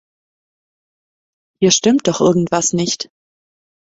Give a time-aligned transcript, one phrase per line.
[1.59, 3.11] Hier stimmt doch irgendwas nicht.